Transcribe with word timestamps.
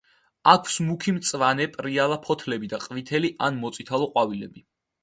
აქვს 0.53 0.77
მუქი 0.87 1.13
მწვანე, 1.17 1.67
პრიალა 1.75 2.19
ფოთლები 2.25 2.73
და 2.73 2.81
ყვითელი 2.89 3.35
ან 3.51 3.63
მოწითალო 3.67 4.15
ყვავილები. 4.15 4.69